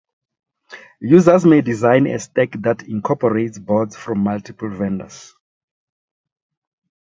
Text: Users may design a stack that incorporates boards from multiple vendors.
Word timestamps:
Users 1.01 1.45
may 1.45 1.61
design 1.61 2.07
a 2.07 2.17
stack 2.17 2.53
that 2.63 2.81
incorporates 2.87 3.59
boards 3.59 3.95
from 3.95 4.21
multiple 4.21 4.71
vendors. 4.71 5.35